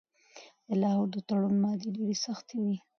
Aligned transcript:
د 0.67 0.69
لاهور 0.81 1.07
د 1.13 1.17
تړون 1.27 1.55
مادې 1.63 1.87
ډیرې 1.95 2.15
سختې 2.25 2.57
وې. 2.63 2.77